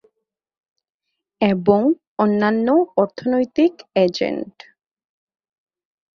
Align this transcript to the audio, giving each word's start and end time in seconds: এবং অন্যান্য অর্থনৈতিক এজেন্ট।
এবং 1.41 1.81
অন্যান্য 2.17 2.67
অর্থনৈতিক 2.97 3.73
এজেন্ট। 3.95 4.55